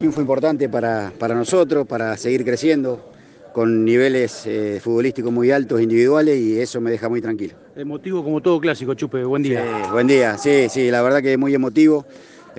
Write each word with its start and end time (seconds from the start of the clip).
Triunfo 0.00 0.20
importante 0.20 0.68
para, 0.68 1.12
para 1.18 1.34
nosotros, 1.34 1.84
para 1.84 2.16
seguir 2.16 2.44
creciendo, 2.44 3.10
con 3.52 3.84
niveles 3.84 4.46
eh, 4.46 4.78
futbolísticos 4.80 5.32
muy 5.32 5.50
altos 5.50 5.80
individuales 5.80 6.38
y 6.38 6.60
eso 6.60 6.80
me 6.80 6.92
deja 6.92 7.08
muy 7.08 7.20
tranquilo. 7.20 7.54
Emotivo 7.74 8.22
como 8.22 8.40
todo 8.40 8.60
clásico, 8.60 8.94
Chupe, 8.94 9.24
buen 9.24 9.42
día. 9.42 9.60
Sí, 9.60 9.90
buen 9.90 10.06
día, 10.06 10.38
sí, 10.38 10.68
sí, 10.70 10.88
la 10.88 11.02
verdad 11.02 11.20
que 11.20 11.32
es 11.32 11.38
muy 11.40 11.52
emotivo. 11.52 12.06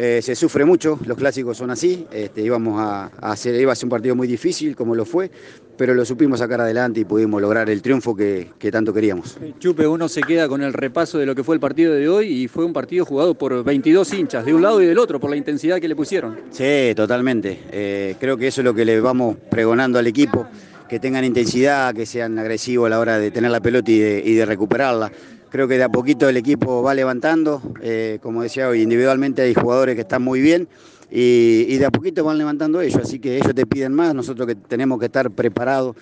Eh, 0.02 0.22
se 0.22 0.34
sufre 0.34 0.64
mucho, 0.64 0.98
los 1.06 1.18
clásicos 1.18 1.58
son 1.58 1.72
así, 1.72 2.08
este, 2.14 2.42
íbamos 2.42 2.80
a, 2.80 3.12
a 3.20 3.32
hacer, 3.34 3.60
iba 3.60 3.74
a 3.74 3.76
ser 3.76 3.88
un 3.88 3.90
partido 3.90 4.16
muy 4.16 4.30
difícil 4.30 4.74
como 4.74 4.96
lo 4.96 5.04
fue, 5.04 5.30
pero 5.76 5.94
lo 5.94 6.06
supimos 6.06 6.40
sacar 6.40 6.62
adelante 6.62 7.02
y 7.02 7.04
pudimos 7.04 7.42
lograr 7.42 7.70
el 7.70 7.82
triunfo 7.82 8.16
que, 8.16 8.48
que 8.58 8.72
tanto 8.72 8.94
queríamos. 8.94 9.38
Chupe, 9.60 9.86
uno 9.86 10.08
se 10.08 10.22
queda 10.22 10.48
con 10.48 10.64
el 10.64 10.72
repaso 10.72 11.18
de 11.18 11.26
lo 11.26 11.36
que 11.36 11.44
fue 11.44 11.56
el 11.56 11.60
partido 11.60 11.94
de 11.94 12.08
hoy 12.08 12.28
y 12.28 12.48
fue 12.48 12.64
un 12.64 12.72
partido 12.72 13.04
jugado 13.04 13.34
por 13.34 13.62
22 13.62 14.14
hinchas, 14.14 14.46
de 14.46 14.54
un 14.54 14.62
lado 14.62 14.82
y 14.82 14.86
del 14.86 14.98
otro, 14.98 15.20
por 15.20 15.30
la 15.32 15.36
intensidad 15.36 15.82
que 15.82 15.90
le 15.90 15.98
pusieron. 15.98 16.38
Sí, 16.50 16.94
totalmente. 16.96 17.60
Eh, 17.70 18.16
creo 18.22 18.38
que 18.38 18.48
eso 18.48 18.62
es 18.62 18.66
lo 18.66 18.74
que 18.74 18.86
le 18.86 19.02
vamos 19.02 19.36
pregonando 19.52 20.00
al 20.00 20.08
equipo, 20.08 20.48
que 20.88 21.02
tengan 21.02 21.26
intensidad, 21.26 21.94
que 21.94 22.06
sean 22.06 22.40
agresivos 22.40 22.88
a 22.88 22.90
la 22.92 23.00
hora 23.02 23.20
de 23.20 23.32
tener 23.32 23.52
la 23.52 23.60
pelota 23.60 23.92
y 23.92 24.00
de, 24.00 24.24
y 24.26 24.34
de 24.34 24.46
recuperarla. 24.46 25.12
Creo 25.50 25.68
que 25.68 25.78
de 25.78 25.84
a 25.84 25.90
poquito 25.90 26.30
el 26.30 26.38
equipo 26.38 26.84
va 26.84 26.94
levantando, 26.94 27.62
eh, 27.82 28.20
como 28.22 28.44
decía 28.44 28.70
hoy, 28.70 28.82
individualmente 28.82 29.42
hay 29.42 29.54
jugadores 29.54 29.96
que 29.96 30.02
están 30.02 30.22
muy 30.22 30.42
bien 30.42 30.68
y, 31.10 31.66
y, 31.68 31.78
de 31.78 31.86
a 31.88 31.90
poquito 31.90 32.24
van 32.24 32.38
levantando 32.38 32.82
ellos, 32.82 33.02
así 33.02 33.18
que 33.20 33.38
ellos 33.38 33.56
te 33.56 33.66
piden 33.66 33.94
más, 33.94 34.14
nosotros 34.14 34.48
que 34.48 34.56
tenemos 34.56 35.00
que 35.00 35.06
estar 35.06 35.32
preparados. 35.32 35.96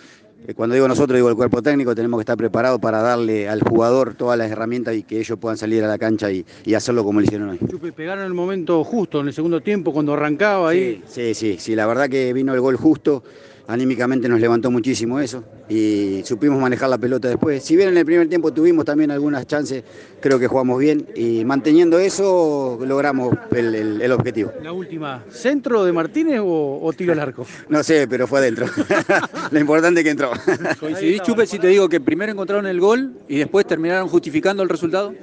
Eh, 0.45 0.53
cuando 0.53 0.75
digo 0.75 0.87
nosotros, 0.87 1.15
digo 1.15 1.29
el 1.29 1.35
cuerpo 1.35 1.61
técnico, 1.61 1.95
tenemos 1.95 2.17
que 2.19 2.23
estar 2.23 2.35
preparados 2.35 2.79
para 2.79 3.01
darle 3.01 3.47
al 3.47 3.61
jugador 3.61 4.15
todas 4.15 4.37
las 4.37 4.51
herramientas 4.51 4.95
y 4.95 5.03
que 5.03 5.19
ellos 5.19 5.39
puedan 5.39 5.57
salir 5.57 5.83
a 5.83 5.87
la 5.87 5.97
cancha 5.97 6.29
y, 6.29 6.45
y 6.65 6.73
hacerlo 6.73 7.05
como 7.05 7.21
lo 7.21 7.25
hicieron 7.25 7.49
hoy. 7.49 7.59
Chupe, 7.69 7.93
pegaron 7.93 8.25
el 8.25 8.33
momento 8.33 8.83
justo 8.83 9.21
en 9.21 9.27
el 9.27 9.33
segundo 9.33 9.61
tiempo 9.61 9.93
cuando 9.93 10.13
arrancaba 10.13 10.69
ahí. 10.69 11.01
Sí, 11.07 11.33
sí, 11.33 11.53
sí, 11.53 11.57
sí, 11.57 11.75
la 11.75 11.87
verdad 11.87 12.09
que 12.09 12.33
vino 12.33 12.53
el 12.53 12.59
gol 12.59 12.75
justo 12.75 13.23
anímicamente 13.67 14.29
nos 14.29 14.39
levantó 14.39 14.71
muchísimo 14.71 15.19
eso 15.19 15.43
y 15.69 16.21
supimos 16.23 16.59
manejar 16.59 16.89
la 16.89 16.97
pelota 16.97 17.27
después. 17.27 17.63
Si 17.63 17.75
bien 17.75 17.89
en 17.89 17.97
el 17.97 18.05
primer 18.05 18.29
tiempo 18.29 18.53
tuvimos 18.53 18.85
también 18.85 19.11
algunas 19.11 19.45
chances, 19.45 19.83
creo 20.21 20.39
que 20.39 20.47
jugamos 20.47 20.79
bien 20.79 21.05
y 21.15 21.43
manteniendo 21.43 21.99
eso 21.99 22.79
logramos 22.85 23.35
el, 23.51 23.75
el, 23.75 24.01
el 24.01 24.11
objetivo. 24.11 24.53
La 24.63 24.71
última, 24.71 25.23
¿centro 25.29 25.83
de 25.83 25.91
Martínez 25.91 26.39
o, 26.41 26.79
o 26.81 26.93
tiro 26.93 27.11
al 27.11 27.19
arco? 27.19 27.45
No 27.67 27.83
sé, 27.83 28.07
pero 28.07 28.25
fue 28.25 28.39
adentro. 28.39 28.67
Lo 29.51 29.59
importante 29.59 29.99
es 29.99 30.03
que 30.05 30.11
entró. 30.11 30.31
¿Coincidís, 30.79 31.21
Chupe, 31.23 31.45
si 31.45 31.59
te 31.59 31.67
digo 31.67 31.89
que 31.89 31.99
primero 31.99 32.31
encontraron 32.31 32.65
el 32.67 32.79
gol 32.79 33.13
y 33.27 33.37
después 33.37 33.67
terminaron 33.67 34.07
justificando 34.07 34.63
el 34.63 34.69
resultado? 34.69 35.13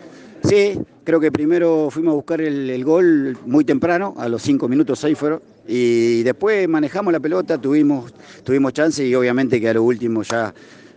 Sí, 0.45 0.78
creo 1.05 1.20
que 1.20 1.33
primero 1.33 1.89
fuimos 1.91 2.12
a 2.12 2.14
buscar 2.17 2.42
el, 2.42 2.84
gol 2.84 3.39
muy 3.47 3.64
temprano, 3.64 4.14
a 4.19 4.28
los 4.28 4.42
cinco 4.42 4.69
minutos, 4.69 4.98
seis 4.98 5.17
fueron, 5.17 5.41
y 5.67 6.23
después 6.23 6.69
manejamos 6.69 7.14
la 7.14 7.20
pelota, 7.20 7.59
tuvimos, 7.59 8.12
tuvimos 8.45 8.75
chance 8.75 9.06
y 9.06 9.15
obviamente 9.15 9.59
que 9.59 9.70
a 9.70 9.75
lo 9.75 9.83
último 9.83 10.22
ya 10.22 10.53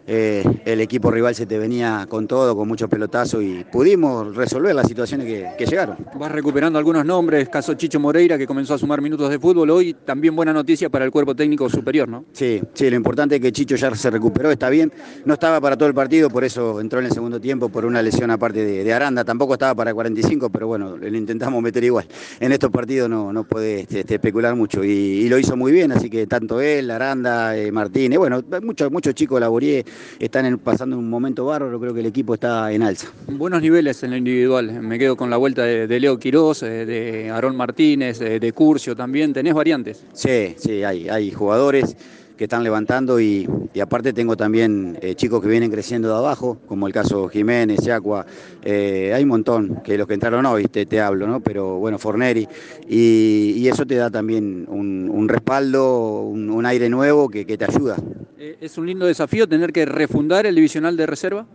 eh, 0.10 0.42
el 0.64 0.80
equipo 0.80 1.12
rival 1.12 1.36
se 1.36 1.46
te 1.46 1.58
venía 1.58 2.06
con 2.08 2.28
todo, 2.28 2.56
con 2.56 2.66
muchos 2.66 2.90
pelotazos 2.90 3.44
y 3.44 3.66
pudimos 3.70 4.34
resolver 4.36 4.74
las 4.74 4.88
situaciones 4.88 5.28
que, 5.28 5.50
que, 5.58 5.66
llegaron. 5.66 5.98
Vas 6.18 6.32
recuperando 6.32 6.80
algunos 6.80 7.06
nombres, 7.06 7.50
caso 7.50 7.74
Chicho 7.74 8.00
Moreira 8.00 8.38
que 8.38 8.48
comenzó 8.48 8.74
a 8.74 8.78
sumar 8.78 9.02
minutos 9.02 9.30
de 9.30 9.38
fútbol 9.38 9.70
hoy, 9.70 9.94
también 10.06 10.34
buena 10.34 10.54
noticia 10.54 10.90
para 10.90 11.04
el 11.04 11.12
cuerpo 11.12 11.36
técnico 11.36 11.70
superior, 11.70 12.08
¿no? 12.08 12.24
Sí, 12.32 12.62
sí, 12.74 12.90
lo 12.90 12.96
importante 12.96 13.36
es 13.36 13.42
que 13.42 13.52
Chicho 13.52 13.76
ya 13.76 13.94
se 13.96 14.10
recuperó, 14.10 14.50
está 14.50 14.70
bien, 14.70 14.94
no 15.26 15.34
estaba 15.34 15.60
para 15.60 15.78
todo 15.78 15.90
el 15.90 15.94
partido, 15.96 16.30
por 16.30 16.46
eso 16.46 16.80
entró 16.80 17.00
en 17.00 17.08
el 17.08 17.12
segundo 17.12 17.42
tiempo 17.42 17.68
por 17.68 17.86
una 17.86 18.02
lesión 18.02 18.32
aparte 18.32 18.64
de, 18.64 18.86
de 18.86 18.94
Aranda, 18.94 19.26
tampoco 19.26 19.54
estaba 19.54 19.76
para 19.76 19.94
45, 19.94 20.50
pero 20.50 20.68
bueno, 20.68 20.96
le 20.96 21.18
intentamos 21.18 21.62
meter 21.62 21.84
igual. 21.84 22.08
En 22.40 22.54
estos 22.54 22.72
partidos 22.72 23.10
no, 23.10 23.34
no 23.34 23.44
puede 23.44 23.82
este, 23.82 24.00
este, 24.00 24.16
especular 24.16 24.56
mucho 24.56 24.86
y, 24.86 24.90
y, 24.90 25.28
lo 25.28 25.38
hizo 25.38 25.58
muy 25.58 25.74
bien, 25.74 25.92
así 25.92 26.10
que 26.10 26.28
tanto 26.28 26.62
él, 26.62 26.90
Aranda, 26.92 27.58
eh, 27.58 27.74
Martínez, 27.74 28.18
bueno, 28.20 28.42
muchos 28.64 28.90
muchos 28.90 29.14
chicos 29.14 29.40
Laborier 29.42 29.86
están 30.20 30.46
en, 30.46 30.58
pasando 30.58 30.98
un 30.98 31.10
momento 31.10 31.46
bárbaro, 31.46 31.80
creo 31.80 31.94
que 31.94 32.00
el 32.02 32.06
equipo 32.06 32.34
está 32.34 32.72
en 32.72 32.84
alza. 32.84 33.08
Buenos 33.28 33.62
niveles 33.62 34.02
en 34.04 34.12
lo 34.12 34.18
individual, 34.18 34.72
me 34.82 34.98
quedo 35.00 35.16
con 35.16 35.30
la 35.30 35.38
vuelta 35.38 35.64
de, 35.64 35.88
de 35.88 36.00
Leo 36.00 36.18
Quirós, 36.18 36.64
eh, 36.64 36.86
de 36.86 37.30
Aarón 37.30 37.56
Martínez, 37.56 38.20
de, 38.20 38.40
de, 38.40 38.52
Curcio 38.54 38.96
también, 38.96 39.34
¿tenés 39.34 39.54
variantes? 39.54 40.04
Sí, 40.14 40.56
sí, 40.58 40.84
hay, 40.84 41.10
hay 41.10 41.32
jugadores 41.32 41.96
que 42.38 42.46
están 42.46 42.64
levantando 42.64 43.20
y, 43.20 43.48
aparte 43.82 44.14
tengo 44.14 44.36
también 44.36 44.98
eh, 45.02 45.14
chicos 45.16 45.42
que 45.42 45.48
vienen 45.48 45.70
creciendo 45.70 46.08
de 46.08 46.16
abajo, 46.16 46.58
como 46.68 46.88
el 46.88 46.94
caso 46.94 47.28
Jiménez, 47.28 47.80
Yacua, 47.84 48.26
eh, 48.64 49.12
hay 49.14 49.24
un 49.24 49.30
montón, 49.30 49.82
que 49.84 49.98
los 49.98 50.08
que 50.08 50.14
entraron 50.14 50.46
hoy 50.46 50.66
te, 50.66 50.86
te 50.86 51.00
hablo, 51.00 51.28
¿no? 51.28 51.42
pero 51.42 51.78
bueno, 51.78 52.00
Forneri, 52.00 52.48
y, 52.88 53.68
eso 53.68 53.86
te 53.86 53.96
da 53.96 54.10
también 54.10 54.66
un, 54.70 55.10
un 55.14 55.28
respaldo, 55.28 56.22
un, 56.22 56.50
un, 56.50 56.66
aire 56.66 56.90
nuevo 56.90 57.28
que, 57.28 57.46
que 57.46 57.58
te 57.58 57.66
ayuda. 57.66 57.98
Eh, 58.40 58.58
¿Es 58.62 58.78
un 58.78 58.86
lindo 58.86 59.06
desafío 59.06 59.48
tener 59.48 59.74
que 59.74 59.86
refundar 59.86 60.46
el 60.46 60.56
divisional 60.56 60.96
de 60.96 61.06
reserva? 61.06 61.46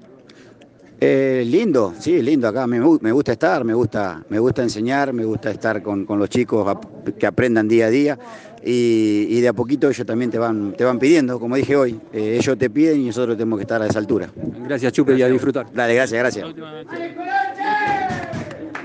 Eh, 1.04 1.42
lindo, 1.44 1.94
sí, 1.98 2.22
lindo 2.22 2.46
acá. 2.46 2.64
Me, 2.68 2.78
me, 2.78 3.10
gusta 3.10 3.32
estar, 3.32 3.64
me 3.64 3.74
gusta, 3.74 4.22
me 4.28 4.38
gusta 4.38 4.62
enseñar, 4.62 5.12
me 5.12 5.24
gusta 5.24 5.50
estar 5.50 5.82
con, 5.82 6.06
con 6.06 6.16
los 6.16 6.28
chicos 6.28 6.64
a, 6.68 6.78
que 7.12 7.26
aprendan 7.26 7.66
día 7.66 7.86
a 7.86 7.90
día 7.90 8.18
y, 8.64 9.26
y, 9.28 9.41
de 9.41 9.48
a 9.48 9.52
poquito 9.52 9.88
ellos 9.88 10.06
también 10.06 10.30
te 10.30 10.38
van, 10.38 10.74
te 10.74 10.84
van 10.84 11.00
pidiendo, 11.00 11.41
como 11.41 11.56
dije 11.56 11.74
hoy, 11.74 12.00
eh, 12.12 12.36
ellos 12.38 12.56
te 12.56 12.70
piden 12.70 13.00
y 13.00 13.06
nosotros 13.06 13.36
tenemos 13.36 13.58
que 13.58 13.62
estar 13.62 13.82
a 13.82 13.86
esa 13.88 13.98
altura. 13.98 14.30
Gracias, 14.64 14.92
Chupe, 14.92 15.10
gracias. 15.10 15.28
y 15.28 15.28
a 15.28 15.32
disfrutar. 15.32 15.66
Dale, 15.74 15.94
gracias, 15.96 16.20
gracias. 16.20 16.46